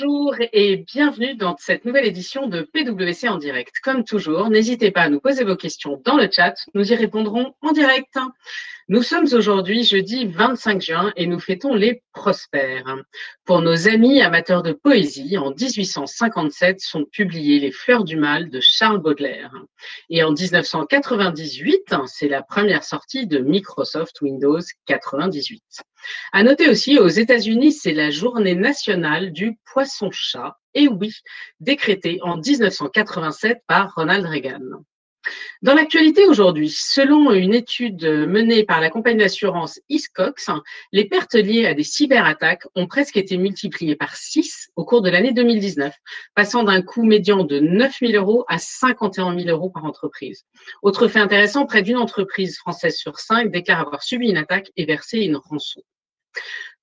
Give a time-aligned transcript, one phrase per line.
[0.00, 3.74] Bonjour et bienvenue dans cette nouvelle édition de PWC en direct.
[3.82, 7.54] Comme toujours, n'hésitez pas à nous poser vos questions dans le chat, nous y répondrons
[7.60, 8.16] en direct.
[8.88, 12.96] Nous sommes aujourd'hui jeudi 25 juin et nous fêtons les prospères.
[13.44, 18.60] Pour nos amis amateurs de poésie, en 1857 sont publiées Les Fleurs du Mal de
[18.60, 19.52] Charles Baudelaire.
[20.08, 25.62] Et en 1998, c'est la première sortie de Microsoft Windows 98.
[26.32, 30.56] À noter aussi, aux États-Unis, c'est la journée nationale du poisson-chat.
[30.74, 31.12] Et oui,
[31.60, 34.84] décrétée en 1987 par Ronald Reagan.
[35.62, 40.48] Dans l'actualité aujourd'hui, selon une étude menée par la compagnie d'assurance Iscox,
[40.92, 45.10] les pertes liées à des cyberattaques ont presque été multipliées par 6 au cours de
[45.10, 45.94] l'année 2019,
[46.34, 50.44] passant d'un coût médian de 9 000 euros à 51 000 euros par entreprise.
[50.82, 54.86] Autre fait intéressant, près d'une entreprise française sur cinq déclare avoir subi une attaque et
[54.86, 55.82] versé une rançon.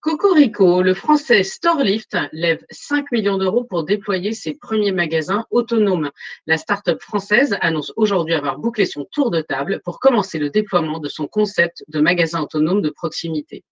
[0.08, 6.12] Cocorico, le français Storelift lève 5 millions d'euros pour déployer ses premiers magasins autonomes.
[6.46, 11.00] La start-up française annonce aujourd'hui avoir bouclé son tour de table pour commencer le déploiement
[11.00, 13.66] de son concept de magasin autonome de proximité.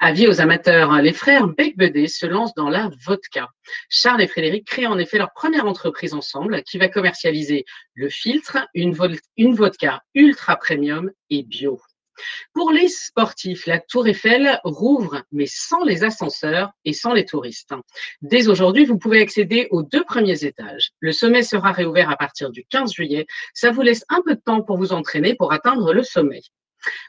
[0.00, 3.50] Avis aux amateurs, les frères Becbedé se lancent dans la vodka.
[3.90, 8.66] Charles et Frédéric créent en effet leur première entreprise ensemble qui va commercialiser le filtre,
[8.72, 8.96] une,
[9.36, 11.78] une vodka ultra premium et bio.
[12.52, 17.74] Pour les sportifs, la Tour Eiffel rouvre, mais sans les ascenseurs et sans les touristes.
[18.22, 20.90] Dès aujourd'hui, vous pouvez accéder aux deux premiers étages.
[21.00, 23.26] Le sommet sera réouvert à partir du 15 juillet.
[23.54, 26.42] Ça vous laisse un peu de temps pour vous entraîner pour atteindre le sommet.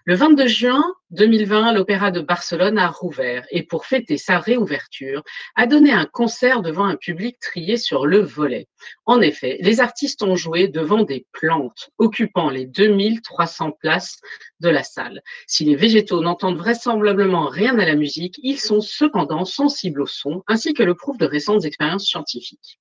[0.06, 5.24] Le 22 juin 2020, l'Opéra de Barcelone a rouvert et pour fêter sa réouverture,
[5.56, 8.68] a donné un concert devant un public trié sur le volet.
[9.06, 14.20] En effet, les artistes ont joué devant des plantes, occupant les 2300 places
[14.60, 15.22] de la salle.
[15.46, 20.44] Si les végétaux n'entendent vraisemblablement rien à la musique, ils sont cependant sensibles au son,
[20.48, 22.80] ainsi que le prouvent de récentes expériences scientifiques.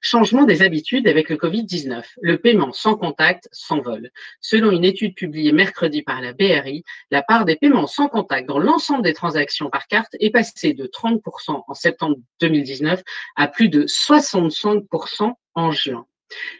[0.00, 2.04] Changement des habitudes avec le Covid-19.
[2.20, 4.10] Le paiement sans contact s'envole.
[4.40, 8.58] Selon une étude publiée mercredi par la BRI, la part des paiements sans contact dans
[8.58, 13.02] l'ensemble des transactions par carte est passée de 30% en septembre 2019
[13.36, 16.06] à plus de 65% en juin.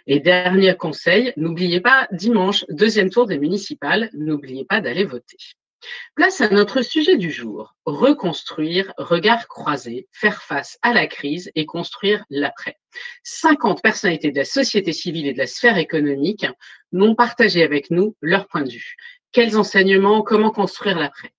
[0.06, 5.38] Et dernier conseil, n'oubliez pas dimanche, deuxième tour des municipales, n'oubliez pas d'aller voter.
[6.14, 11.66] Place à notre sujet du jour, reconstruire, regard croisé, faire face à la crise et
[11.66, 12.76] construire l'après.
[13.22, 16.46] 50 personnalités de la société civile et de la sphère économique
[16.92, 18.96] m'ont partagé avec nous leur point de vue.
[19.32, 21.32] Quels enseignements, comment construire l'après?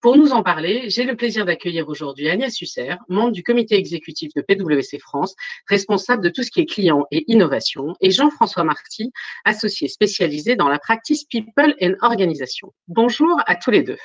[0.00, 4.32] Pour nous en parler, j'ai le plaisir d'accueillir aujourd'hui Agnès Husser, membre du comité exécutif
[4.34, 5.34] de PwC France,
[5.68, 9.12] responsable de tout ce qui est client et innovation, et Jean-François Marty,
[9.44, 12.72] associé spécialisé dans la practice People and Organisation.
[12.88, 13.98] Bonjour à tous les deux.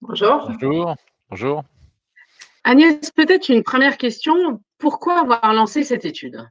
[0.00, 0.50] Bonjour.
[0.60, 0.96] Bonjour.
[1.28, 1.64] Bonjour.
[2.64, 4.60] Agnès, peut-être une première question.
[4.78, 6.48] Pourquoi avoir lancé cette étude?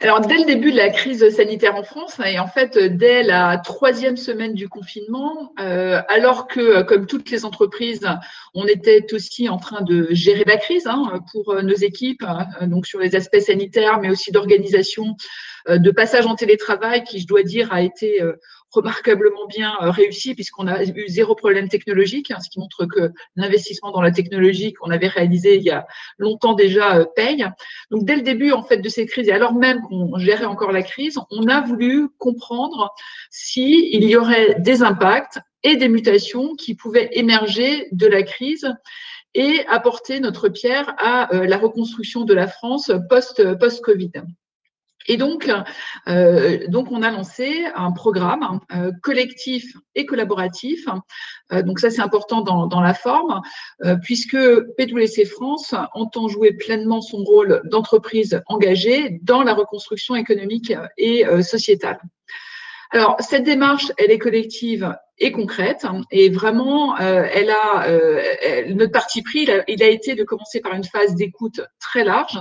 [0.00, 3.58] Alors, dès le début de la crise sanitaire en France, et en fait, dès la
[3.58, 8.06] troisième semaine du confinement, euh, alors que, comme toutes les entreprises,
[8.54, 12.86] on était aussi en train de gérer la crise hein, pour nos équipes, euh, donc
[12.86, 15.16] sur les aspects sanitaires, mais aussi d'organisation,
[15.68, 18.22] euh, de passage en télétravail, qui, je dois dire, a été
[18.70, 23.12] remarquablement bien euh, réussi puisqu'on a eu zéro problème technologique, hein, ce qui montre que
[23.36, 25.86] l'investissement dans la technologie qu'on avait réalisé il y a
[26.18, 27.46] longtemps déjà euh, paye.
[27.90, 30.72] Donc dès le début en fait de cette crise et alors même qu'on gérait encore
[30.72, 32.90] la crise, on a voulu comprendre
[33.30, 38.72] s'il y aurait des impacts et des mutations qui pouvaient émerger de la crise
[39.34, 43.58] et apporter notre pierre à euh, la reconstruction de la France post-Covid.
[43.58, 44.12] post covid
[45.08, 45.50] et donc,
[46.06, 49.64] euh, donc, on a lancé un programme euh, collectif
[49.94, 50.84] et collaboratif.
[51.50, 53.40] Euh, donc ça, c'est important dans, dans, la forme,
[54.02, 54.36] puisque
[54.76, 61.98] PwC France entend jouer pleinement son rôle d'entreprise engagée dans la reconstruction économique et sociétale.
[62.90, 67.86] Alors, cette démarche, elle est collective et concrète, et vraiment, elle a
[68.68, 72.38] notre parti pris, il a été de commencer par une phase d'écoute très large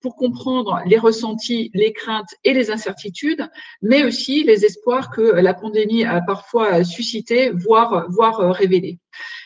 [0.00, 3.48] pour comprendre les ressentis, les craintes et les incertitudes,
[3.82, 8.98] mais aussi les espoirs que la pandémie a parfois suscité, voire, voire révélé.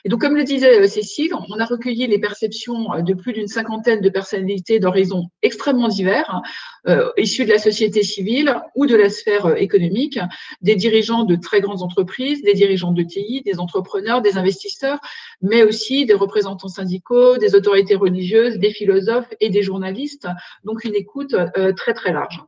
[0.04, 3.32] Et donc, comme le disait euh, Cécile, on a recueilli les perceptions euh, de plus
[3.32, 6.43] d'une cinquantaine de personnalités d'horizons extrêmement divers,
[6.88, 10.19] euh, issus de la société civile ou de la sphère économique,
[10.60, 14.99] des dirigeants de très grandes entreprises, des dirigeants de TI, des entrepreneurs, des investisseurs,
[15.40, 20.26] mais aussi des représentants syndicaux, des autorités religieuses, des philosophes et des journalistes.
[20.64, 21.34] Donc, une écoute
[21.76, 22.40] très, très large.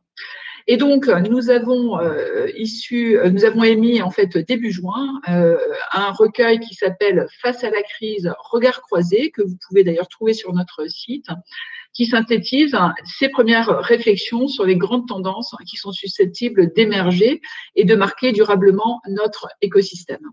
[0.67, 7.27] Et donc, nous avons nous avons émis en fait début juin un recueil qui s'appelle
[7.41, 11.27] Face à la crise, regard croisé, que vous pouvez d'ailleurs trouver sur notre site,
[11.93, 17.41] qui synthétise ces premières réflexions sur les grandes tendances qui sont susceptibles d'émerger
[17.75, 20.31] et de marquer durablement notre écosystème.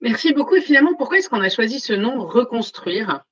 [0.00, 0.56] Merci beaucoup.
[0.56, 3.22] Et finalement, pourquoi est-ce qu'on a choisi ce nom Reconstruire?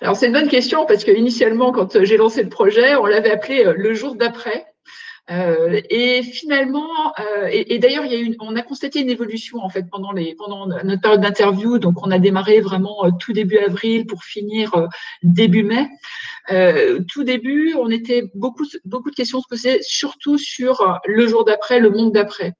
[0.00, 3.30] Alors c'est une bonne question parce que initialement quand j'ai lancé le projet, on l'avait
[3.30, 4.66] appelé euh, le jour d'après.
[5.30, 8.04] Euh, et finalement, euh, et, d'ailleurs,
[8.40, 10.36] on a constaté une évolution en fait pendant les
[10.82, 11.78] notre période d'interview.
[11.78, 14.88] Donc, on a démarré vraiment tout début avril pour finir
[15.22, 15.86] début mai.
[17.06, 21.78] tout début, on était beaucoup beaucoup de questions se posaient, surtout sur le jour d'après,
[21.78, 22.54] le monde d'après.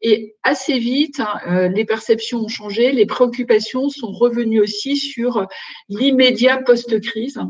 [0.00, 5.46] Et assez vite, hein, euh, les perceptions ont changé, les préoccupations sont revenues aussi sur
[5.88, 7.40] l'immédiat post-crise.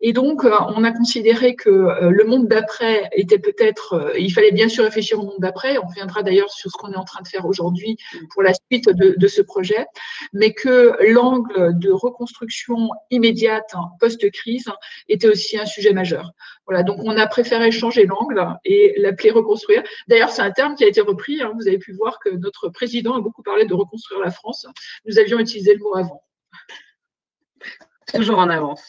[0.00, 4.52] Et donc, euh, on a considéré que euh, le monde d'après était peut-être, il fallait
[4.52, 7.20] bien sûr réfléchir au monde d'après, on reviendra d'ailleurs sur ce qu'on est en train
[7.22, 7.98] de faire aujourd'hui
[8.32, 9.86] pour la suite de, ce projet,
[10.32, 14.70] mais que l'angle de reconstruction immédiate hein, post-crise
[15.08, 16.32] était aussi un sujet majeur.
[16.66, 19.82] Voilà, donc on a préféré changer l'angle et l'appeler reconstruire.
[20.08, 21.42] D'ailleurs, c'est un terme qui a été repris.
[21.42, 24.66] Hein, vous avez pu voir que notre président a beaucoup parlé de reconstruire la France.
[25.06, 26.22] Nous avions utilisé le mot avant.
[28.12, 28.82] Toujours en avance.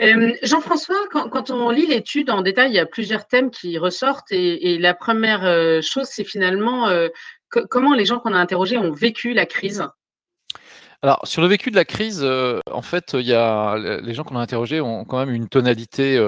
[0.00, 4.30] Euh, Jean-François, quand, on lit l'étude en détail, il y a plusieurs thèmes qui ressortent
[4.30, 7.08] et, la première euh, chose, c'est finalement euh,
[7.48, 9.84] comment les gens qu'on a interrogés ont vécu la crise?
[11.04, 14.36] Alors, sur le vécu de la crise, en fait, il y a les gens qu'on
[14.36, 16.18] a interrogés ont quand même une tonalité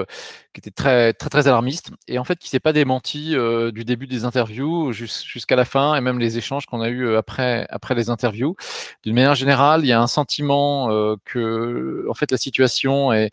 [0.57, 3.85] qui était très très très alarmiste et en fait qui s'est pas démenti euh, du
[3.85, 7.67] début des interviews jusqu'à la fin et même les échanges qu'on a eu euh, après
[7.69, 8.55] après les interviews.
[9.03, 13.29] D'une manière générale, il y a un sentiment euh, que en fait la situation est,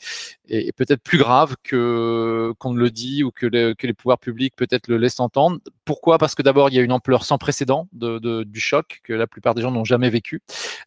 [0.48, 4.54] est, peut-être plus grave que qu'on ne le dit ou que, que les pouvoirs publics
[4.56, 5.58] peut-être le laissent entendre.
[5.84, 6.18] Pourquoi?
[6.18, 9.12] Parce que d'abord il y a une ampleur sans précédent de, de, du choc que
[9.12, 10.42] la plupart des gens n'ont jamais vécu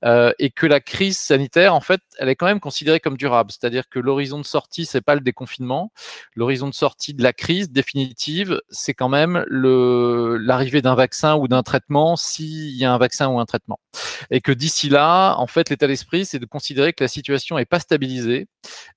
[0.05, 3.51] euh, et que la crise sanitaire en fait elle est quand même considérée comme durable.
[3.51, 5.91] C'est-à-dire que l'horizon de sortie c'est pas le déconfinement
[6.35, 11.63] l'horizon de sortie de la crise définitive, c'est quand même l'arrivée d'un vaccin ou d'un
[11.63, 13.79] traitement s'il y a un vaccin ou un traitement.
[14.31, 17.65] Et que d'ici là, en fait, l'état d'esprit, c'est de considérer que la situation n'est
[17.65, 18.47] pas stabilisée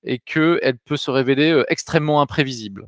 [0.03, 0.19] et
[0.59, 2.87] qu'elle peut se révéler euh, extrêmement imprévisible.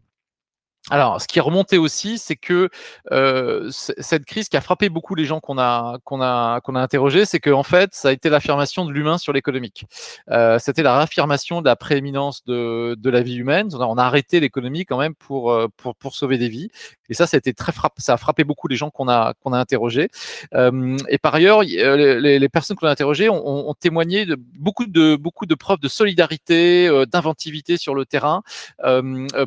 [0.90, 2.70] Alors, ce qui est remonté aussi, c'est que
[3.14, 6.82] euh, cette crise qui a frappé beaucoup les gens qu'on a qu'on a qu'on a
[6.82, 9.86] interrogés, c'est que en fait, ça a été l'affirmation de l'humain sur l'économique.
[10.30, 13.70] Euh, C'était la réaffirmation de la prééminence de, de la vie humaine.
[13.74, 16.70] On a, arrêté l'économie quand même pour, euh, pour pour sauver des vies.
[17.10, 19.34] Et ça, ça a été très frapp ça a frappé beaucoup les gens qu'on a
[19.42, 20.10] qu'on a interrogés.
[20.56, 24.36] Euh, et par ailleurs, euh, les, les personnes qu'on a interrogées ont, ont, témoigné de
[24.36, 28.42] beaucoup de beaucoup de preuves de solidarité, euh, d'inventivité sur le terrain.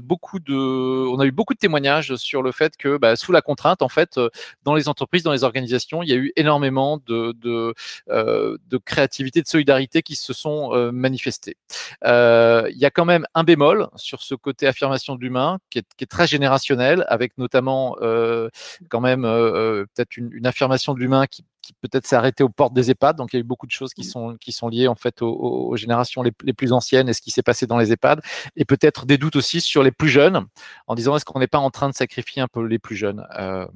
[0.00, 3.43] beaucoup de, on a eu beaucoup de témoignages sur le fait que bah, sous la
[3.43, 4.28] contrainte, en fait, euh,
[4.64, 7.75] dans les entreprises, dans les organisations, il y a eu énormément de, de,
[8.11, 11.56] euh, de créativité, de solidarité qui se sont euh, manifestées.
[12.05, 15.78] Euh, il y a quand même un bémol sur ce côté affirmation de l'humain qui
[15.78, 18.49] est, qui est, très générationnel, avec notamment euh,
[18.88, 22.73] quand même peut-être une, une affirmation de l'humain qui qui peut-être s'est arrêté aux portes
[22.73, 23.17] des EHPAD.
[23.17, 24.11] Donc il y a eu beaucoup de choses qui mmh.
[24.11, 27.43] sont, qui sont liées en fait aux, générations les, plus anciennes et ce qui s'est
[27.43, 28.21] passé dans les EHPAD.
[28.57, 30.47] Et peut-être des doutes aussi sur les plus jeunes,
[30.87, 33.27] en disant est-ce qu'on n'est pas en train de sacrifier un peu les plus jeunes?
[33.39, 33.67] Euh,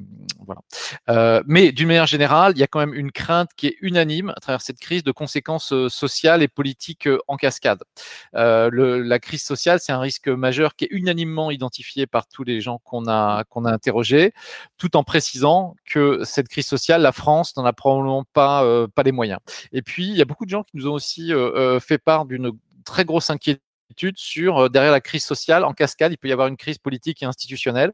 [0.47, 0.61] voilà.
[1.09, 4.31] Euh, mais d'une manière générale, il y a quand même une crainte qui est unanime
[4.31, 7.83] à travers cette crise de conséquences euh, sociales et politiques en cascade.
[8.33, 12.61] Le, la crise sociale, c'est un risque majeur qui est unanimement identifié par tous les
[12.61, 14.33] gens qu'on a qu'on a interrogés,
[14.79, 19.03] tout en précisant que cette crise sociale, la France n'en a probablement pas, euh, pas
[19.03, 19.41] les moyens.
[19.73, 21.97] Et puis, il y a beaucoup de gens qui nous ont aussi euh, euh, fait
[21.97, 22.53] part d'une
[22.85, 23.63] très grosse inquiétude
[24.17, 27.27] sur derrière la crise sociale, en cascade, il peut y avoir une crise politique et
[27.27, 27.93] institutionnelle,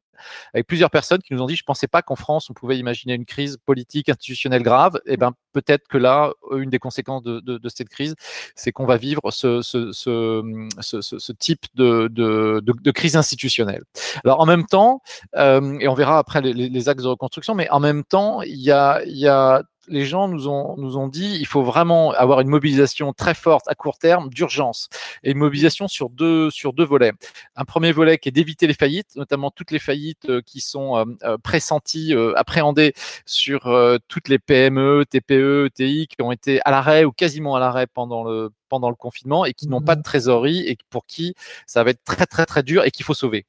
[0.53, 2.79] avec plusieurs personnes qui nous ont dit, je ne pensais pas qu'en France, on pouvait
[2.79, 5.01] imaginer une crise politique, institutionnelle grave.
[5.07, 8.15] Et eh ben peut-être que là, une des conséquences de, de, de cette crise,
[8.55, 13.83] c'est qu'on va vivre ce, ce, ce, ce type de, de, crise institutionnelle.
[14.25, 15.01] Alors en même temps,
[15.37, 18.61] euh, et on verra après les, les, axes de reconstruction, mais en même temps, il
[18.61, 22.11] y a, il y a les gens nous ont, nous ont dit il faut vraiment
[22.13, 24.89] avoir une mobilisation très forte à court terme d'urgence
[25.23, 27.13] et une mobilisation sur deux, sur deux volets.
[27.57, 30.97] Un premier volet qui est d'éviter les faillites, notamment toutes les faillites euh, qui sont
[30.97, 33.73] euh, euh, pressenties, appréhendées sur
[34.09, 38.25] toutes les PME, TPE, TI qui ont été à l'arrêt ou quasiment à l'arrêt pendant
[38.25, 40.05] le, pendant le confinement et qui n'ont pas de mmh.
[40.05, 41.35] trésorerie et pour qui
[41.67, 43.47] ça va être très très très dur et qu'il faut sauver.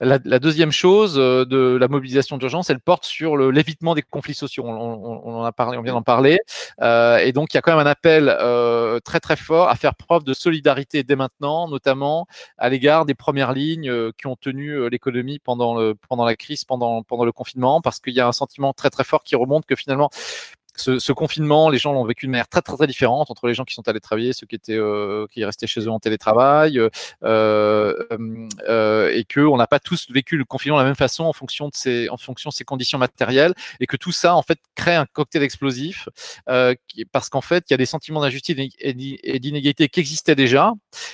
[0.00, 4.64] La, deuxième chose euh, de la mobilisation d'urgence, elle porte sur l'évitement des conflits sociaux.
[4.66, 6.40] On, en a parlé, on vient d'en parler.
[6.82, 9.76] Euh, et donc, il y a quand même un appel euh, très très fort à
[9.76, 12.26] faire preuve de solidarité dès maintenant, notamment
[12.58, 17.32] à l'égard des premières lignes qui ont tenu l'économie pendant la crise, pendant, pendant le
[17.32, 20.10] confinement, parce qu'il y a un sentiment très très fort qui remonte que finalement
[20.76, 23.54] ce, ce, confinement, les gens l'ont vécu de manière très, très, très différente entre les
[23.54, 26.78] gens qui sont allés travailler, ceux qui étaient euh, qui restaient chez eux en télétravail,
[26.78, 26.88] euh,
[27.22, 27.94] euh,
[28.68, 31.32] euh et que on n'a pas tous vécu le confinement de la même façon en
[31.32, 34.58] fonction de ces en fonction de ces conditions matérielles, et que tout ça en fait
[34.74, 36.08] crée un cocktail explosif,
[36.48, 36.74] euh,
[37.12, 40.72] parce qu'en fait il y a des sentiments d'injustice et d'inégalité qui existaient déjà,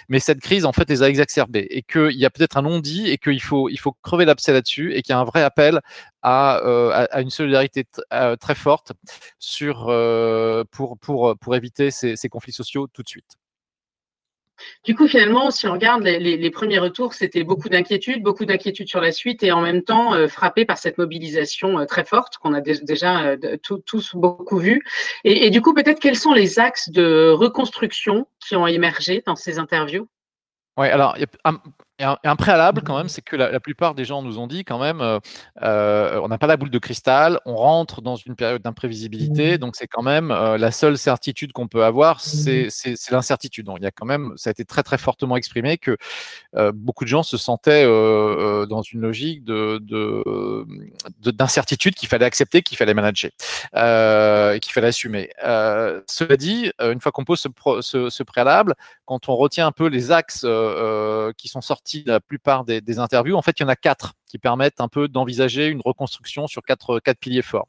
[0.08, 3.10] mais cette crise en fait les a exacerbés, et qu'il y a peut-être un non-dit,
[3.10, 5.80] et qu'il faut il faut crever l'abcès là-dessus, et qu'il y a un vrai appel
[6.22, 6.56] à,
[7.10, 7.84] à, une solidarité
[8.40, 8.92] très forte
[9.38, 13.36] sur, euh, pour, pour, pour éviter ces, ces, conflits sociaux tout de suite.
[14.84, 18.44] Du coup, finalement, si on regarde les, les, les premiers retours, c'était beaucoup d'inquiétudes, beaucoup
[18.44, 22.04] d'inquiétudes sur la suite et en même temps euh, frappé par cette mobilisation euh, très
[22.04, 24.82] forte qu'on a déjà euh, tous beaucoup vu.
[25.24, 29.36] Et, et, du coup, peut-être quels sont les axes de reconstruction qui ont émergé dans
[29.36, 30.08] ces interviews?
[30.76, 31.16] Oui, alors,
[32.00, 34.78] et un, préalable quand même, c'est que la, plupart des gens nous ont dit quand
[34.78, 35.18] même, euh,
[35.62, 39.58] euh, on n'a pas la boule de cristal, on rentre dans une période d'imprévisibilité, mmh.
[39.58, 42.70] donc c'est quand même euh, la seule certitude qu'on peut avoir, mmh.
[42.70, 43.66] c'est l'incertitude.
[43.66, 45.98] Donc il y a quand même, ça a été très très fortement exprimé que
[46.72, 49.78] beaucoup de gens se sentaient dans une logique de
[51.30, 53.30] d'incertitude qu'il fallait accepter, qu'il fallait manager,
[53.72, 55.30] qu'il fallait assumer.
[55.38, 57.48] cela dit, une fois qu'on pose ce,
[57.82, 58.74] ce, ce, préalable,
[59.10, 60.46] quand on retient un peu les axes
[61.36, 64.14] qui sont sortis la plupart des, des, interviews, en fait, il y en a quatre
[64.28, 67.66] qui permettent un peu d'envisager une reconstruction sur quatre, quatre piliers forts.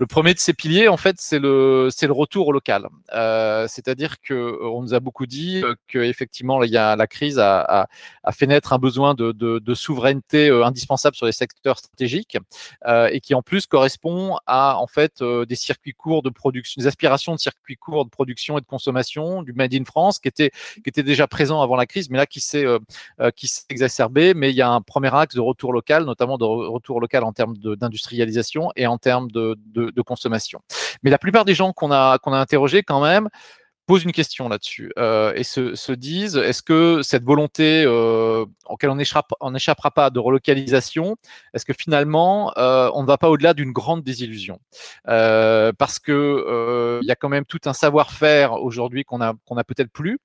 [0.00, 2.86] Le premier de ces piliers, en fait, c'est le, c'est le retour local.
[3.14, 6.94] Euh, c'est-à-dire que euh, on nous a beaucoup dit euh, que effectivement, il y a
[6.94, 7.88] la crise a,
[8.30, 12.38] fait naître un besoin de, de, de souveraineté indispensable sur les secteurs stratégiques
[12.86, 16.86] euh, et qui en plus correspond à en fait des circuits courts de production, des
[16.86, 20.52] aspirations de circuits courts de production et de consommation du Made in France qui était
[20.74, 22.66] qui était déjà présent avant la crise, mais là qui s'est
[23.34, 24.34] qui s'est exacerbé.
[24.34, 27.32] Mais il y a un premier axe de retour local, notamment de retour local en
[27.32, 30.60] termes d'industrialisation et en termes de, de de, consommation.
[31.02, 33.28] Mais la plupart des gens qu'on a, qu'on a interrogés quand même
[33.88, 38.90] posent une question là-dessus euh, et se, se disent est-ce que cette volonté euh, auquel
[38.90, 38.96] on
[39.50, 41.16] n'échappera pas de relocalisation,
[41.54, 44.60] est-ce que finalement euh, on ne va pas au-delà d'une grande désillusion?
[45.08, 49.32] Euh, Parce que euh, il y a quand même tout un savoir-faire aujourd'hui qu'on a
[49.46, 50.18] qu'on a peut-être plus.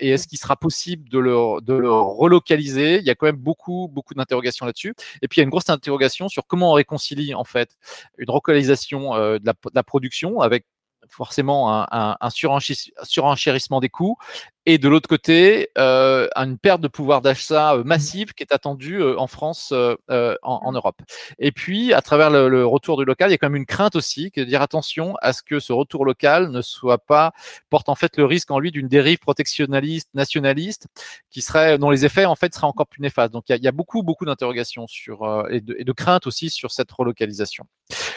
[0.00, 2.98] Et est-ce qu'il sera possible de le, de le relocaliser?
[2.98, 4.94] Il y a quand même beaucoup beaucoup d'interrogations là-dessus.
[5.22, 7.76] Et puis il y a une grosse interrogation sur comment on réconcilie en fait
[8.18, 10.64] une relocalisation de la, de la production avec
[11.08, 14.16] forcément un, surenchérissement des coûts
[14.70, 19.00] et de l'autre côté, euh, une perte de pouvoir d'achat euh, massive qui est attendue
[19.00, 21.00] euh, en France, euh, euh, en, en, Europe.
[21.38, 23.64] Et puis, à travers le, le, retour du local, il y a quand même une
[23.64, 27.32] crainte aussi, qui de dire attention à ce que ce retour local ne soit pas
[27.70, 30.86] porte en fait le risque en lui d'une dérive protectionnaliste, nationaliste,
[31.30, 33.32] qui serait dont les effets en fait seraient encore plus néfastes.
[33.32, 35.92] Donc, il y a, il y a beaucoup, beaucoup d'interrogations sur et de, et de
[35.92, 37.64] craintes aussi sur cette relocalisation.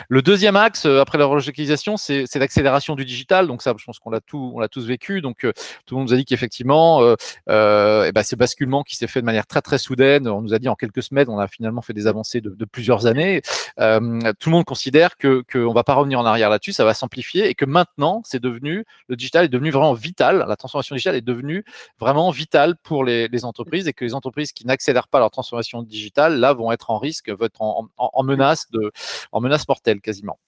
[0.10, 3.48] Le deuxième axe après la relocalisation, c'est l'accélération du digital.
[3.48, 5.22] Donc ça, je pense qu'on l'a tous vécu.
[5.22, 5.48] Donc
[5.86, 7.16] tout le monde nous a dit qu'il effectivement, euh,
[7.50, 10.54] euh, et ben, ce basculement qui s'est fait de manière très très soudaine, on nous
[10.54, 13.42] a dit en quelques semaines, on a finalement fait des avancées de, plusieurs années.
[13.80, 16.94] Euh, tout le monde considère que qu'on va pas revenir en arrière là-dessus, ça va
[16.94, 20.46] s'amplifier et que maintenant, c'est devenu le digital est devenu vraiment vital.
[20.48, 21.64] La transformation digitale est devenue
[22.00, 25.84] vraiment vitale pour les, les entreprises et que les entreprises qui n'accélèrent pas leur transformation
[25.84, 28.92] digitale là vont être en risque, vont être en menace de,
[29.32, 30.40] en menace mortelle quasiment.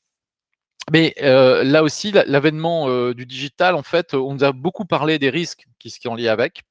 [0.91, 5.17] Mais euh, là aussi, l'avènement euh, du digital, en fait, on nous a beaucoup parlé
[5.17, 6.63] des risques qui, sont liés avec,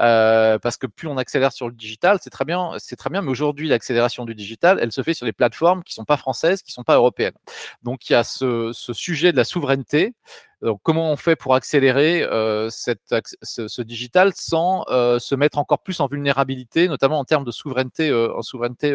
[0.00, 3.22] euh, parce que plus on accélère sur le digital, c'est très bien, c'est très bien.
[3.22, 6.62] Mais aujourd'hui, l'accélération du digital, elle se fait sur des plateformes qui sont pas françaises,
[6.62, 7.34] qui sont pas européennes.
[7.82, 10.14] Donc, il y a ce, ce sujet de la souveraineté.
[10.62, 15.56] Donc, comment on fait pour accélérer euh, cette, ce, ce, digital sans euh, se mettre
[15.56, 18.94] encore plus en vulnérabilité, notamment en termes de souveraineté, euh, en souveraineté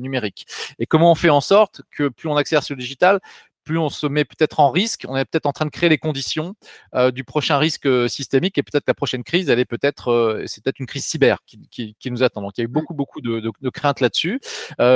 [0.00, 0.46] numérique?
[0.78, 3.20] Et comment on fait en sorte que plus on accélère sur le digital,
[3.68, 5.98] plus on se met peut-être en risque, on est peut-être en train de créer les
[5.98, 6.54] conditions
[6.94, 10.44] euh, du prochain risque euh, systémique et peut-être la prochaine crise, elle est peut-être, euh,
[10.46, 12.40] c'est peut-être une crise cyber qui, qui, qui, nous attend.
[12.40, 14.40] Donc il y a eu beaucoup, beaucoup de, de, de craintes là-dessus,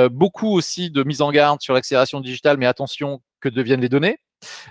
[0.09, 4.17] beaucoup aussi de mise en garde sur l'accélération digitale, mais attention que deviennent les données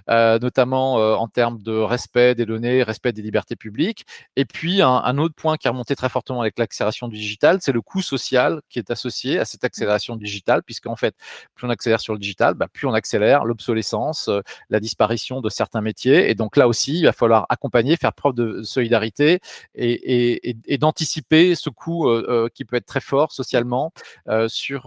[0.09, 4.07] euh, notamment euh, en termes de respect des données, respect des libertés publiques.
[4.37, 7.73] Et puis, un, autre point qui a remonté très fortement avec l'accélération du digital, c'est
[7.73, 11.14] le coût social qui est associé à cette accélération digitale, puisqu'en fait,
[11.55, 15.49] plus on accélère sur le digital, bah, plus on accélère l'obsolescence, euh, la disparition de
[15.49, 16.31] certains métiers.
[16.31, 19.41] Et donc là aussi, il va falloir accompagner, faire preuve de solidarité
[19.75, 23.93] et, et, et d'anticiper ce coût euh, qui peut être très fort socialement
[24.49, 24.83] sur,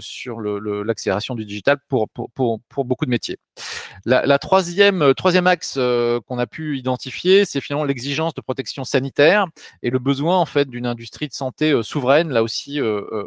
[0.00, 3.38] sur l'accélération du digital pour, pour, pour beaucoup de métiers.
[4.04, 9.46] La, troisième, troisième axe qu'on a pu identifier, c'est finalement l'exigence de protection sanitaire
[9.82, 12.80] et le besoin en fait d'une industrie de santé souveraine, là aussi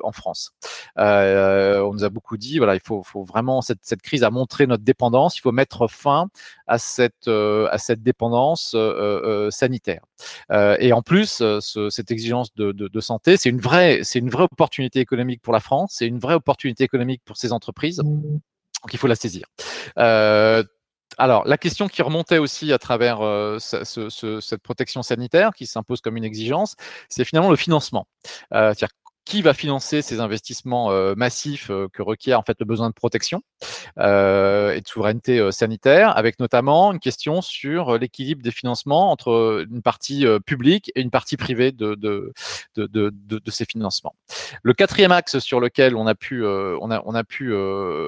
[0.04, 0.54] en France.
[0.98, 5.38] on nous a beaucoup dit, voilà, il faut, vraiment cette, crise a montré notre dépendance.
[5.38, 6.30] Il faut mettre fin
[6.68, 7.30] à cette
[8.04, 8.76] dépendance
[9.50, 10.02] sanitaire.
[10.52, 11.44] et en plus,
[11.90, 15.96] cette exigence de, santé, c'est une vraie, c'est une vraie opportunité économique pour la France,
[15.98, 18.02] c'est une vraie opportunité économique pour ces entreprises.
[18.84, 19.46] Donc il faut la saisir.
[19.98, 20.64] Euh,
[21.18, 26.18] alors, la question qui remontait aussi à travers euh, cette protection sanitaire, qui s'impose comme
[26.18, 26.76] une exigence,
[27.10, 28.08] c'est finalement le financement.
[28.54, 28.74] Euh,
[29.26, 32.94] qui va financer ces investissements euh, massifs euh, que requiert en fait le besoin de
[32.94, 33.42] protection
[34.00, 39.82] euh, et de souveraineté sanitaire, avec notamment une question sur l'équilibre des financements entre une
[39.82, 42.34] partie publique et une partie privée de, de,
[42.76, 44.16] de, de, de ces financements.
[44.64, 47.54] Le quatrième axe sur lequel on a pu, on a, on a pu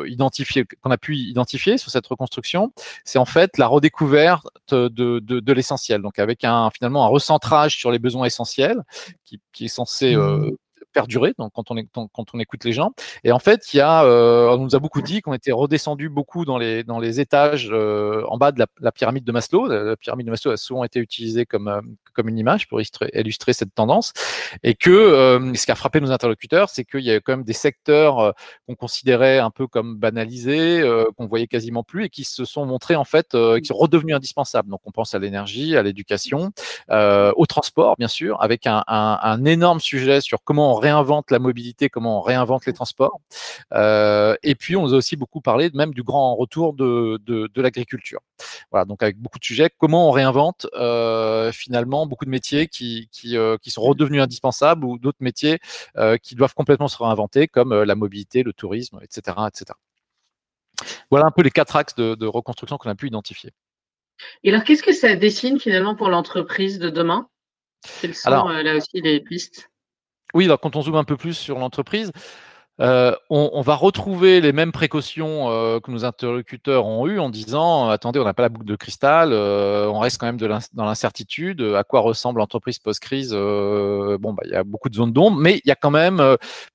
[0.07, 2.73] identifier, qu'on a pu identifier sur cette reconstruction,
[3.05, 6.01] c'est en fait la redécouverte de, de, de l'essentiel.
[6.01, 8.81] Donc avec un finalement un recentrage sur les besoins essentiels
[9.25, 10.55] qui, qui est censé mmh
[10.93, 11.65] perdurer donc, quand,
[12.33, 12.93] on écoute les gens.
[13.23, 16.09] Et en fait, il y a, euh, on nous a beaucoup dit qu'on était redescendu
[16.09, 19.67] beaucoup dans les, dans les étages euh, en bas de la, pyramide de Maslow.
[19.67, 21.81] La, pyramide de Maslow a souvent été utilisée comme, euh,
[22.13, 24.13] comme une image pour illustrer, cette tendance.
[24.61, 27.53] Et que ce qui a frappé nos interlocuteurs, c'est qu'il y a quand même des
[27.53, 28.33] secteurs
[28.67, 30.83] qu'on considérait un peu comme banalisés,
[31.17, 34.69] qu'on voyait quasiment plus et qui se sont montrés en fait, qui sont redevenus indispensables.
[34.69, 36.51] Donc on pense à l'énergie, à l'éducation,
[36.89, 41.39] au transport, bien sûr, avec un, un, un énorme sujet sur comment on réinvente la
[41.39, 43.19] mobilité, comment on réinvente les transports.
[43.73, 47.49] Euh, et puis, on nous a aussi beaucoup parlé même du grand retour de, de,
[47.53, 48.19] de l'agriculture.
[48.71, 53.07] Voilà, donc avec beaucoup de sujets, comment on réinvente euh, finalement beaucoup de métiers qui,
[53.11, 55.59] qui, euh, qui, sont redevenus indispensables ou d'autres métiers
[56.21, 59.77] qui doivent complètement se réinventer, comme la mobilité, le tourisme, etc., etc.
[61.09, 63.51] Voilà un peu les quatre axes de, de reconstruction qu'on a pu identifier.
[64.43, 67.27] Et alors, qu'est-ce que ça dessine finalement pour l'entreprise de demain?
[68.01, 69.69] Quelles sont alors, là aussi les pistes?
[70.33, 72.11] Oui, alors quand on zoome un peu plus sur l'entreprise,
[72.81, 77.89] euh, on, va retrouver les mêmes précautions euh, que nos interlocuteurs ont eues en disant
[77.89, 81.61] attendez, on n'a pas la boucle de cristal, euh, on reste quand même dans l'incertitude.
[81.61, 85.61] À quoi ressemble l'entreprise post-crise Bon, bah, il y a beaucoup de zones d'ombre, mais
[85.63, 86.21] il y a quand même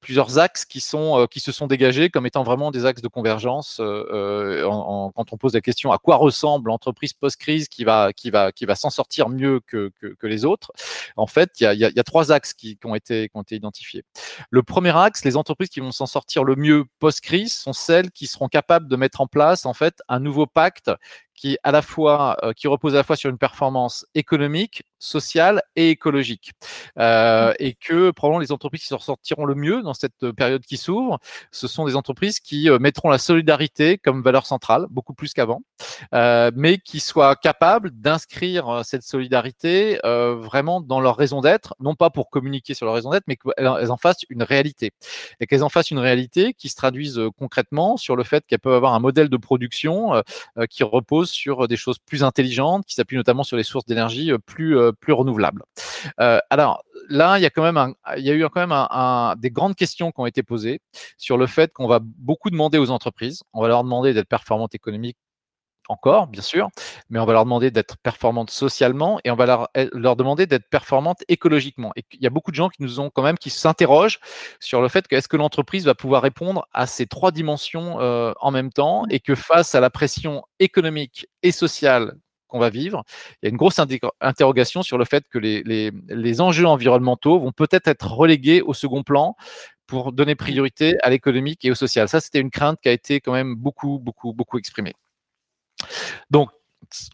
[0.00, 3.78] plusieurs axes qui sont qui se sont dégagés comme étant vraiment des axes de convergence.
[3.78, 8.66] quand on pose la question à quoi ressemble l'entreprise post-crise qui va qui va qui
[8.66, 10.72] va s'en sortir mieux que, que, les autres,
[11.16, 13.42] en fait, il y a, y a, trois axes qui, qui, ont été qui ont
[13.42, 14.04] été identifiés.
[14.50, 18.26] Le premier axe, les entreprises qui vont s'en sortir le mieux post-crise sont celles qui
[18.26, 20.90] seront capables de mettre en place en fait un nouveau pacte
[21.38, 25.62] qui à la fois euh, qui repose à la fois sur une performance économique, sociale
[25.76, 26.52] et écologique,
[26.98, 30.76] euh, et que probablement les entreprises qui s'en sortiront le mieux dans cette période qui
[30.76, 31.18] s'ouvre,
[31.52, 35.62] ce sont des entreprises qui euh, mettront la solidarité comme valeur centrale, beaucoup plus qu'avant,
[36.14, 41.74] euh, mais qui soient capables d'inscrire euh, cette solidarité euh, vraiment dans leur raison d'être,
[41.80, 44.92] non pas pour communiquer sur leur raison d'être, mais qu'elles en fassent une réalité,
[45.40, 48.74] et qu'elles en fassent une réalité qui se traduise concrètement sur le fait qu'elles peuvent
[48.74, 50.22] avoir un modèle de production
[50.70, 54.38] qui repose sur des choses plus intelligentes, qui s'appuient notamment sur les sources d'énergie euh,
[54.38, 55.62] plus, euh, plus renouvelables.
[56.20, 59.74] Euh, alors là, il y a quand même, un, eu quand même un, des grandes
[59.74, 60.80] questions qui ont été posées
[61.16, 63.42] sur le fait qu'on va beaucoup demander aux entreprises.
[63.52, 65.18] On va leur demander d'être performantes économiques
[65.88, 66.68] encore, bien sûr,
[67.10, 70.46] mais on va leur demander d'être performantes socialement et on va leur, eh, leur demander
[70.46, 71.92] d'être performantes écologiquement.
[71.96, 74.20] Et il y a beaucoup de gens qui nous ont quand même, qui s'interrogent
[74.60, 78.32] sur le fait que est-ce que l'entreprise va pouvoir répondre à ces trois dimensions euh,
[78.40, 82.14] en même temps et que face à la pression économique et sociale
[82.48, 83.04] qu'on va vivre,
[83.42, 83.78] il y a une grosse
[84.20, 88.72] interrogation sur le fait que les, les, les enjeux environnementaux vont peut-être être relégués au
[88.72, 89.36] second plan
[89.86, 92.08] pour donner priorité à l'économique et au social.
[92.08, 94.94] Ça, c'était une crainte qui a été quand même beaucoup, beaucoup, beaucoup exprimée.
[96.30, 96.50] Donc,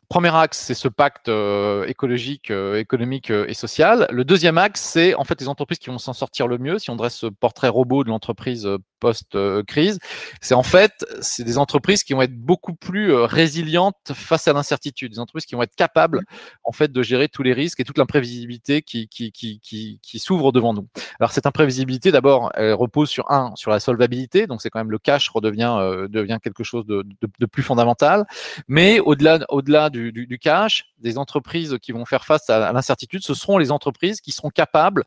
[0.09, 4.07] premier axe, c'est ce pacte euh, écologique, euh, économique euh, et social.
[4.11, 6.79] Le deuxième axe, c'est en fait les entreprises qui vont s'en sortir le mieux.
[6.79, 8.69] Si on dresse ce portrait robot de l'entreprise
[9.05, 9.99] post-crise,
[10.41, 15.13] c'est en fait c'est des entreprises qui vont être beaucoup plus résilientes face à l'incertitude,
[15.13, 16.21] des entreprises qui vont être capables
[16.65, 20.89] en fait de gérer tous les risques et toute l'imprévisibilité qui s'ouvre devant nous.
[21.21, 24.91] Alors cette imprévisibilité, d'abord, elle repose sur un sur la solvabilité, donc c'est quand même
[24.91, 25.77] le cash redevient
[26.09, 27.05] devient quelque chose de,
[27.47, 28.25] plus fondamental,
[28.69, 33.71] mais au-delà du, cash, des entreprises qui vont faire face à, l'incertitude, ce seront les
[33.71, 35.05] entreprises qui seront capables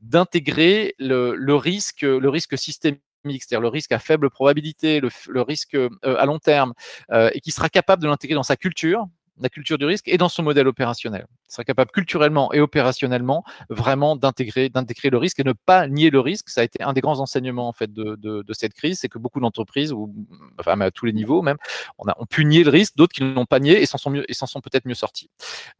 [0.00, 5.42] d'intégrer le, le, risque, le risque systémique c'est-à-dire le risque à faible probabilité, le, le
[5.42, 6.72] risque euh, à long terme,
[7.12, 9.06] euh, et qui sera capable de l'intégrer dans sa culture,
[9.40, 11.26] la culture du risque et dans son modèle opérationnel.
[11.48, 16.20] Sera capable culturellement et opérationnellement vraiment d'intégrer, d'intégrer le risque et ne pas nier le
[16.20, 16.48] risque.
[16.48, 19.08] Ça a été un des grands enseignements en fait de, de, de cette crise, c'est
[19.08, 20.14] que beaucoup d'entreprises, ou
[20.58, 21.56] enfin à tous les niveaux même,
[21.98, 23.98] on a, ont pu nier le risque, d'autres qui ne l'ont pas nié et s'en
[23.98, 25.30] sont mieux et s'en sont peut-être mieux sortis.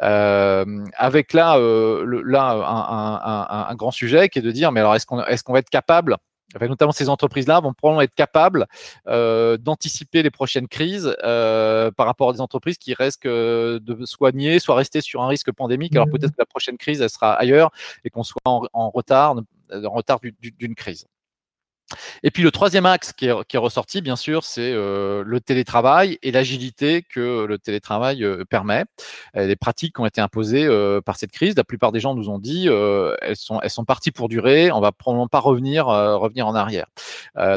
[0.02, 0.64] Euh,
[0.96, 4.72] avec là, euh, le, là un, un, un, un, grand sujet qui est de dire,
[4.72, 6.16] mais alors est-ce qu'on est-ce qu'on va être capable
[6.60, 8.66] notamment ces entreprises-là vont probablement être capables
[9.06, 14.04] euh, d'anticiper les prochaines crises euh, par rapport à des entreprises qui risquent euh, de
[14.04, 15.94] soigner, soit rester sur un risque pandémique.
[15.94, 16.10] Alors mmh.
[16.10, 17.70] peut-être que la prochaine crise, elle sera ailleurs
[18.04, 19.36] et qu'on soit en, en, retard,
[19.72, 21.06] en retard d'une crise.
[22.22, 25.40] Et puis le troisième axe qui est, qui est ressorti, bien sûr, c'est euh, le
[25.40, 28.84] télétravail et l'agilité que le télétravail euh, permet.
[29.34, 32.28] les pratiques qui ont été imposées euh, par cette crise, la plupart des gens nous
[32.28, 34.70] ont dit, euh, elles sont elles sont parties pour durer.
[34.72, 36.86] On va probablement pas revenir euh, revenir en arrière.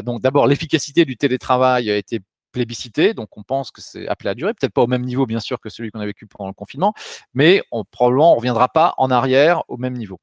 [0.02, 2.20] donc d'abord l'efficacité du télétravail a été
[2.54, 5.40] plébiscité, donc on pense que c'est appelé à durer, peut-être pas au même niveau bien
[5.40, 6.94] sûr que celui qu'on a vécu pendant le confinement,
[7.34, 10.20] mais on, probablement on reviendra pas en arrière au même niveau.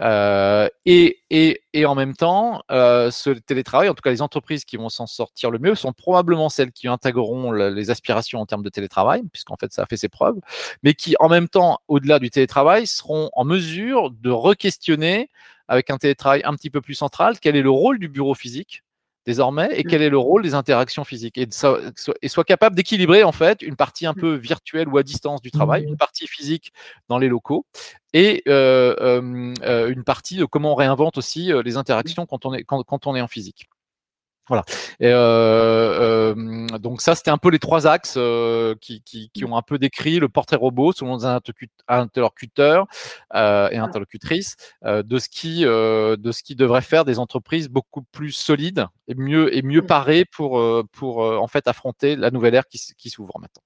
[0.00, 1.18] Euh, et,
[1.84, 5.50] en même temps, euh, ce télétravail, en tout cas les entreprises qui vont s'en sortir
[5.50, 9.72] le mieux, sont probablement celles qui intégreront les aspirations en termes de télétravail, puisqu'en fait
[9.72, 10.38] ça a fait ses preuves,
[10.82, 15.30] mais qui en même temps, au-delà du télétravail, seront en mesure de re-questionner
[15.68, 18.82] avec un télétravail un petit peu plus central, quel est le rôle du bureau physique
[19.26, 19.88] désormais et mmh.
[19.88, 21.78] quel est le rôle des interactions physiques et, so,
[22.20, 24.20] et soit capable d'équilibrer en fait une partie un mmh.
[24.20, 25.96] peu virtuelle ou à distance du travail, une mmh.
[25.96, 26.72] partie physique
[27.08, 27.66] dans les locaux
[28.12, 29.22] et euh,
[29.62, 33.06] euh, une partie de comment on réinvente aussi les interactions quand on est quand, quand
[33.06, 33.68] on est en physique.
[34.48, 34.64] Voilà.
[34.98, 39.44] Et euh, euh, donc ça, c'était un peu les trois axes euh, qui, qui, qui,
[39.44, 41.24] ont un peu décrit le portrait robot selon les
[41.88, 42.86] interlocuteurs
[43.34, 48.02] euh, et interlocutrices euh, de ce qui de ce qui devrait faire des entreprises beaucoup
[48.02, 49.86] plus solides et mieux et mieux mmh.
[49.86, 50.60] parées pour
[50.92, 53.62] pour en fait affronter la nouvelle ère qui, qui s'ouvre maintenant.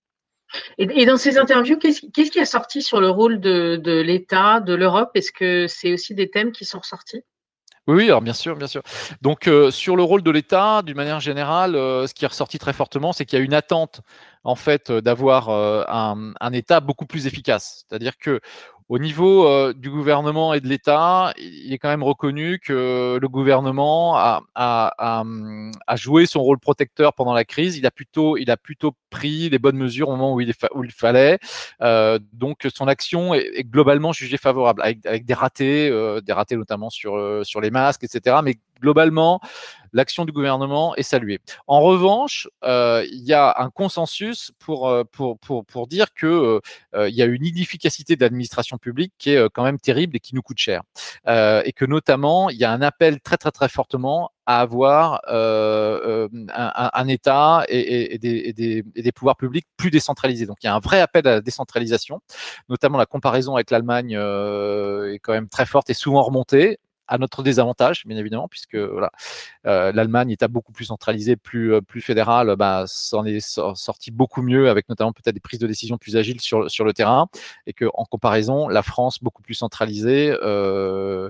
[0.79, 4.61] Et, dans ces interviews, qu'est-ce qu qui a sorti sur le rôle de, de l'État,
[4.61, 5.11] de l'Europe?
[5.15, 7.23] Est-ce que c'est aussi des thèmes qui sont ressortis?
[7.87, 8.83] Oui, alors bien sûr, bien sûr.
[9.23, 12.59] Donc euh, sur le rôle de l'État, d'une manière générale, euh, ce qui est ressorti
[12.59, 14.01] très fortement, c'est qu'il y a une attente
[14.43, 17.85] en fait d'avoir euh, un, un, État beaucoup plus efficace.
[17.89, 18.41] C'est-à-dire que
[18.89, 23.29] au niveau euh, du gouvernement et de l'État, il est quand même reconnu que le
[23.29, 25.25] gouvernement a, a, a,
[25.87, 27.77] a, joué son rôle protecteur pendant la crise.
[27.77, 30.85] Il a plutôt, il a plutôt pris les bonnes mesures au moment où il, où
[30.85, 31.39] il fallait.
[31.83, 36.33] Euh, donc son action est, est, globalement jugée favorable, avec, avec des ratés, euh, des
[36.33, 38.37] ratés notamment sur, euh, sur les masques, etc.
[38.45, 39.41] Mais globalement,
[39.97, 41.41] l'action du gouvernement est saluée.
[41.67, 45.05] En revanche, euh, il y a un consensus pour, euh,
[45.89, 46.61] dire qu'il euh,
[46.95, 50.43] y a une inefficacité de l'administration publique qui est quand même terrible et qui nous
[50.43, 50.83] coûte cher.
[51.27, 57.09] Et que notamment, il y a un appel très très très fortement à avoir un,
[57.09, 60.47] État et, des, pouvoirs publics plus décentralisés.
[60.47, 62.21] Donc il y a un vrai appel à la décentralisation,
[62.69, 66.79] notamment la comparaison avec l'Allemagne est quand même très forte et souvent remontée
[67.09, 69.11] à notre désavantage, bien évidemment, puisque voilà,
[69.67, 74.43] euh, l'Allemagne étant beaucoup plus centralisée, plus euh, plus fédérale, bah, s'en est sorti beaucoup
[74.43, 77.29] mieux, avec notamment peut-être des prises de décision plus agiles sur sur le terrain,
[77.67, 81.29] et que en comparaison, la France beaucoup plus centralisée, euh,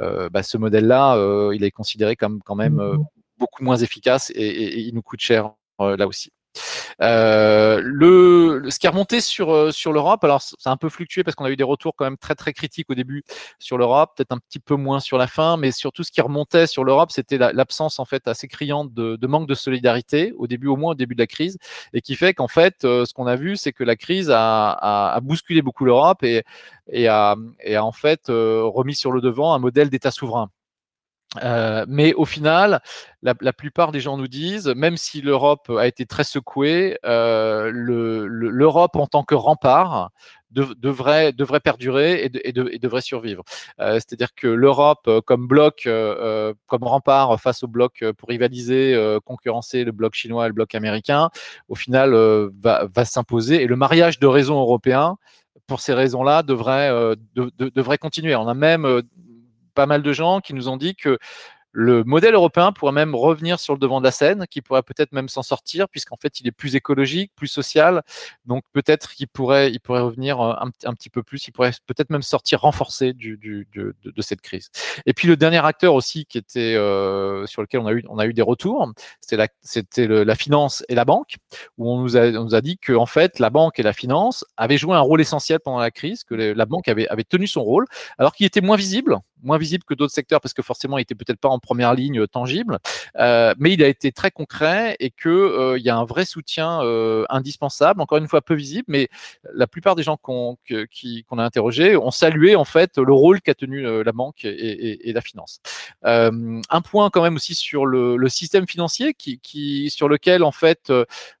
[0.00, 2.96] euh bah, ce modèle-là, euh, il est considéré comme quand même euh,
[3.38, 6.32] beaucoup moins efficace et, et, et il nous coûte cher là aussi.
[7.02, 10.88] Euh, le, ce qui est remonté sur, euh, sur l'Europe, alors ça a un peu
[10.88, 13.24] fluctué parce qu'on a eu des retours quand même très très critiques au début
[13.58, 16.66] sur l'Europe, peut-être un petit peu moins sur la fin, mais surtout ce qui remontait
[16.66, 20.76] sur l'Europe, c'était l'absence en fait assez criante de, manque de solidarité au début, au
[20.76, 21.58] moins au début de la crise,
[21.92, 24.70] et qui fait qu'en fait, euh, ce qu'on a vu, c'est que la crise a,
[24.72, 26.44] a, a bousculé beaucoup l'Europe et,
[26.90, 30.50] et, a, et a en fait euh, remis sur le devant un modèle d'État souverain.
[31.42, 32.80] Euh, mais au final,
[33.22, 38.96] la, plupart des gens nous disent, même si l'Europe a été très secouée, euh, l'Europe
[38.96, 40.10] en tant que rempart
[40.50, 43.42] de, devrait, perdurer et, de, et, de, et devrait survivre.
[43.80, 45.88] Euh, C'est-à-dire que l'Europe, comme bloc,
[46.66, 51.30] comme rempart face au bloc pour rivaliser, concurrencer le bloc chinois et le bloc américain,
[51.68, 52.12] au final
[52.60, 53.62] va, va s'imposer.
[53.62, 55.16] Et le mariage de raisons européens,
[55.66, 56.90] pour ces raisons-là, devrait,
[57.34, 58.34] de, devrait continuer.
[58.34, 59.02] On a même
[59.78, 61.20] pas mal de gens qui nous ont dit que
[61.70, 65.12] le modèle européen pourrait même revenir sur le devant de la scène, qui pourrait peut-être
[65.12, 68.02] même s'en sortir, puisqu'en fait, il est plus écologique, plus social.
[68.44, 72.10] Donc peut-être qu'il pourrait, il pourrait revenir euh, un, petit peu plus, il pourrait peut-être
[72.10, 73.64] même sortir renforcé de,
[74.18, 74.70] cette crise.
[75.06, 78.18] Et puis le dernier acteur aussi qui était euh, sur lequel on a eu, on
[78.18, 81.36] a eu des retours, c'était la, finance et la banque,
[81.76, 84.96] où on nous a, dit que en fait la banque et la finance avaient joué
[84.96, 87.86] un rôle essentiel pendant la crise, que la banque avait, avait tenu son rôle,
[88.18, 91.14] alors qu'il était moins visible moins visible que d'autres secteurs parce que forcément, il était
[91.14, 92.78] peut-être pas en première ligne tangible,
[93.16, 96.80] mais il a été très concret et que il y a un vrai soutien
[97.28, 98.00] indispensable.
[98.00, 99.08] Encore une fois, peu visible, mais
[99.54, 104.02] la plupart des gens qu'on a interrogés ont salué en fait le rôle qu'a tenu
[104.02, 105.60] la banque et, la finance.
[106.02, 110.92] un point quand même aussi sur le, système financier qui, qui, sur lequel en fait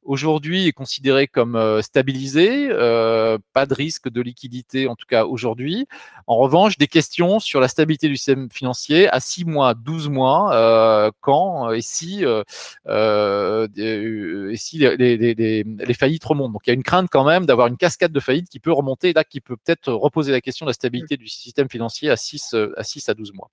[0.02, 5.86] aujourd'hui est considéré comme stabilisé, pas de risque de liquidité en tout cas aujourd'hui.
[6.26, 10.54] En revanche, des questions sur la stabilité du système financier à 6 mois, 12 mois,
[10.54, 12.42] euh, quand et si, euh,
[12.86, 16.52] euh, et si les, les, les, les, faillites remontent.
[16.52, 18.72] Donc il y a une crainte quand même d'avoir une cascade de faillites qui peut
[18.72, 22.16] remonter, là, qui peut peut-être reposer la question de la stabilité du système financier à
[22.16, 23.50] 6 à, 6 à 12 mois.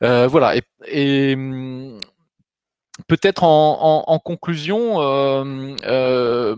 [0.00, 0.56] voilà.
[0.56, 2.00] Et, et hum,
[3.08, 6.56] peut-être en, en, en, conclusion, euh,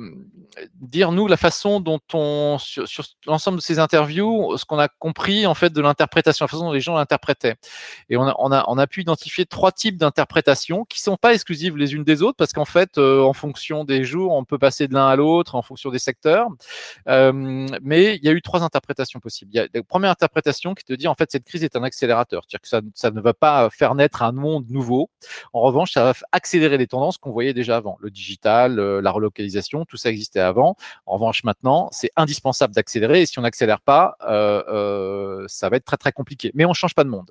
[0.74, 5.46] dire nous la façon dont on sur, l'ensemble de ces interviews, ce qu'on a compris
[5.46, 7.56] en fait de l'interprétation, la façon dont les gens l'interprétaient.
[8.08, 11.34] Et on a, on a, on a pu identifier trois types d'interprétations qui sont pas
[11.34, 14.58] exclusives les unes des autres parce qu'en fait, euh, en fonction des jours, on peut
[14.58, 16.48] passer de l'un à l'autre, en fonction des secteurs.
[17.08, 17.32] Euh,
[17.82, 19.50] mais il y a eu trois interprétations possibles.
[19.52, 21.82] Il y a la première interprétation qui te dit en fait cette crise est un
[21.82, 25.10] accélérateur, c'est-à-dire que ça, ça ne va pas faire naître un monde nouveau.
[25.52, 29.10] En revanche, ça va accélérer les tendances qu'on voyait déjà avant, le digital, euh, la
[29.10, 30.76] relocalisation, tout ça existait avant.
[31.06, 35.76] En revanche, maintenant, c'est indispensable d'accélérer et si on n'accélère pas, euh, euh, ça va
[35.76, 36.50] être très très compliqué.
[36.54, 37.30] Mais on change pas de monde.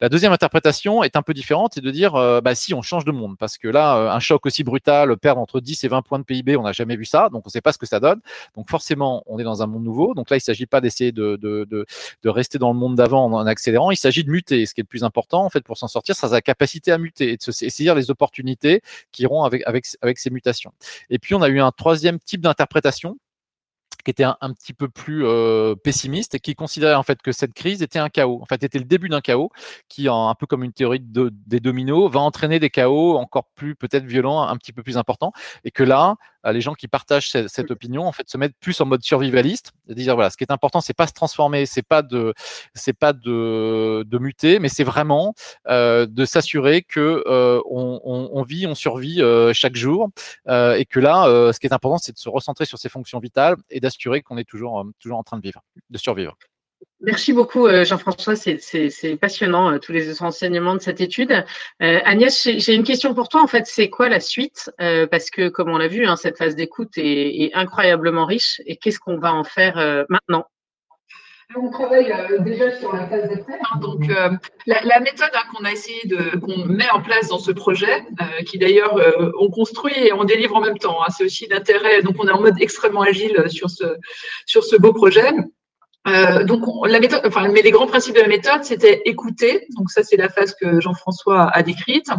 [0.00, 3.04] La deuxième interprétation est un peu différente, c'est de dire, euh, bah si, on change
[3.04, 6.18] de monde parce que là, un choc aussi brutal, perdre entre 10 et 20 points
[6.18, 8.00] de PIB, on n'a jamais vu ça, donc on ne sait pas ce que ça
[8.00, 8.20] donne.
[8.56, 10.14] Donc forcément, on est dans un monde nouveau.
[10.14, 11.86] Donc là, il ne s'agit pas d'essayer de, de, de,
[12.22, 13.90] de, rester dans le monde d'avant en, accélérant.
[13.90, 14.66] Il s'agit de muter.
[14.66, 16.98] Ce qui est le plus important, en fait, pour s'en sortir, c'est sa capacité à
[16.98, 20.72] muter et de se saisir les opportunités qui iront avec, avec, avec ces mutations.
[21.10, 22.53] Et puis, on a eu un troisième type d'interprétation
[24.04, 27.54] qui était un, petit peu plus euh, pessimiste et qui considérait en fait que cette
[27.54, 28.38] crise était un chaos.
[28.42, 29.50] En fait, était le début d'un chaos
[29.88, 33.74] qui, un peu comme une théorie de, des dominos, va entraîner des chaos encore plus
[33.74, 35.32] peut-être violents, un petit peu plus importants,
[35.64, 36.16] et que là,
[36.52, 40.14] les gens qui partagent cette, opinion en fait se mettent plus en mode survivaliste, c'est-à-dire
[40.14, 42.34] voilà, ce qui est important, c'est pas se transformer, c'est pas de,
[42.74, 45.34] c'est pas de, de muter, mais c'est vraiment
[45.68, 50.10] euh, de s'assurer que euh, on, on, on, vit, on survit euh, chaque jour,
[50.48, 52.88] euh, et que là, euh, ce qui est important, c'est de se recentrer sur ses
[52.88, 56.36] fonctions vitales et d'assurer qu'on est toujours, toujours en train de vivre, de survivre.
[57.04, 58.34] Merci beaucoup, euh, Jean-François.
[58.34, 61.32] C'est passionnant, euh, tous les enseignements de cette étude.
[61.82, 63.42] Euh, Agnès, j'ai une question pour toi.
[63.42, 64.70] En fait, c'est quoi la suite?
[65.10, 68.60] Parce que, comme on l'a vu, hein, cette phase d'écoute est, incroyablement riche.
[68.66, 69.76] Et qu'est-ce qu'on va en faire
[70.08, 70.46] maintenant?
[71.56, 73.52] On travaille déjà sur la phase d'essai.
[73.52, 73.78] Hein.
[73.80, 74.10] donc,
[74.66, 78.02] la, méthode hein, qu'on a essayé de, qu'on met en place dans ce projet,
[78.46, 78.98] qui d'ailleurs
[79.38, 80.98] on construit et on délivre en même temps.
[81.16, 82.02] c'est aussi d'intérêt.
[82.02, 83.84] Donc, on est en mode extrêmement agile sur ce
[84.46, 85.30] sur ce beau projet.
[86.06, 89.66] Euh, donc, la méthode, enfin, les grands principes de la méthode, c'était écouter.
[89.76, 92.10] Donc, ça, c'est la phase que Jean-François a décrite.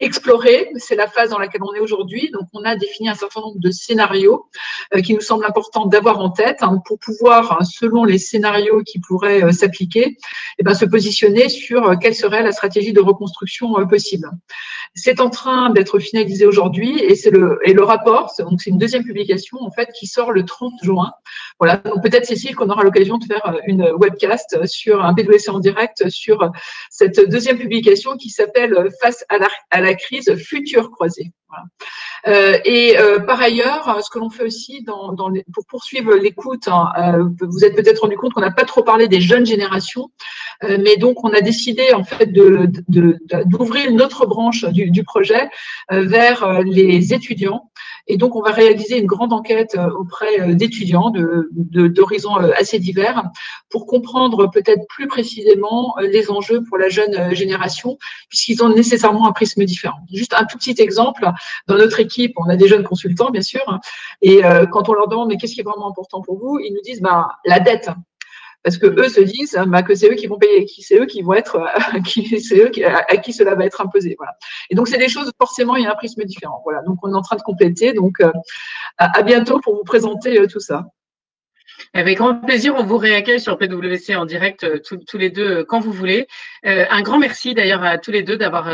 [0.00, 2.30] Explorer, c'est la phase dans laquelle on est aujourd'hui.
[2.32, 4.46] Donc, on a défini un certain nombre de scénarios
[4.94, 8.82] euh, qui nous semblent importants d'avoir en tête hein, pour pouvoir, hein, selon les scénarios
[8.82, 10.18] qui pourraient euh, s'appliquer,
[10.58, 14.30] eh ben, se positionner sur quelle serait la stratégie de reconstruction possible.
[14.94, 18.30] C'est en train d'être finalisé aujourd'hui et c'est le et le rapport.
[18.38, 21.12] Donc, c'est une deuxième publication en fait qui sort le 30 juin.
[21.58, 21.76] Voilà.
[21.78, 26.08] Donc, peut-être Cécile qu'on aura l'occasion faire euh, une webcast sur un PWC en direct
[26.08, 26.50] sur
[26.90, 31.32] cette deuxième publication qui s'appelle Face à la, crise future croisée.
[32.26, 37.24] Euh, et euh, par ailleurs, ce que l'on fait aussi pour poursuivre l'écoute, hein, euh,
[37.40, 40.08] vous êtes peut-être rendu compte qu'on n'a pas trop parlé des jeunes générations,
[40.64, 42.70] euh, mais donc on a décidé en fait de,
[43.46, 45.48] d'ouvrir une autre branche du, du projet
[45.90, 47.70] vers les étudiants.
[48.06, 51.48] Et donc on va réaliser une grande enquête auprès d'étudiants de,
[51.88, 53.22] d'horizons assez divers
[53.70, 59.32] pour comprendre peut-être plus précisément les enjeux pour la jeune génération, puisqu'ils ont nécessairement un
[59.32, 60.00] prisme différent.
[60.12, 61.28] Juste un tout petit exemple
[61.68, 63.78] dans notre équipe, on a des jeunes consultants, bien sûr,
[64.20, 66.72] et euh, quand on leur demande mais qu'est-ce qui est vraiment important pour vous, ils
[66.72, 67.90] nous disent bah, la dette.
[68.62, 71.06] Parce que eux se disent bah, que c'est eux qui vont payer, qui c'est eux
[71.06, 71.60] qui vont être,
[72.06, 74.14] qui, c'est eux à, qui cela va être imposé.
[74.16, 74.32] Voilà.
[74.70, 76.60] Et donc c'est des choses forcément il y a un prisme différent.
[76.64, 76.82] Voilà.
[76.82, 77.92] Donc on est en train de compléter.
[77.92, 78.30] Donc euh,
[78.98, 80.86] à bientôt pour vous présenter euh, tout ça.
[81.94, 85.64] Avec grand plaisir, on vous réaccueille sur PWC en direct euh, tous les deux euh,
[85.66, 86.26] quand vous voulez.
[86.64, 88.64] Euh, un grand merci d'ailleurs à tous les deux d'avoir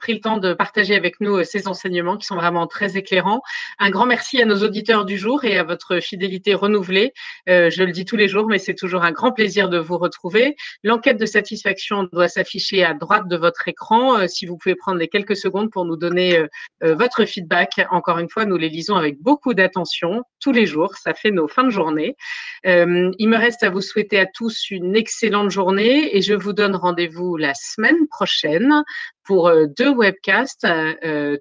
[0.00, 3.42] pris le temps de partager avec nous ces enseignements qui sont vraiment très éclairants.
[3.78, 7.12] Un grand merci à nos auditeurs du jour et à votre fidélité renouvelée.
[7.46, 10.56] je le dis tous les jours, mais c'est toujours un grand plaisir de vous retrouver.
[10.82, 14.26] L'enquête de satisfaction doit s'afficher à droite de votre écran.
[14.28, 16.40] si vous pouvez prendre les quelques secondes pour nous donner
[16.80, 17.86] votre feedback.
[17.90, 20.94] Encore une fois, nous les lisons avec beaucoup d'attention tous les jours.
[20.96, 22.16] Ça fait nos fins de journée.
[22.64, 26.76] Il me reste à vous souhaiter à tous une excellente journée et je vous donne
[26.76, 28.84] rendez-vous la semaine prochaine
[29.24, 30.66] pour deux webcasts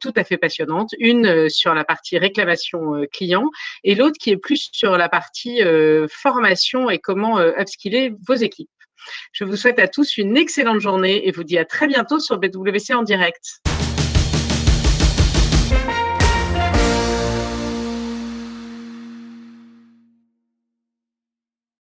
[0.02, 0.92] tout à fait passionnantes.
[1.00, 3.50] Une sur la partie réclamation client
[3.84, 5.62] et l'autre qui est plus sur la partie
[6.10, 8.70] formation et comment upskiller vos équipes.
[9.32, 12.38] Je vous souhaite à tous une excellente journée et vous dis à très bientôt sur
[12.38, 13.62] BWC en direct.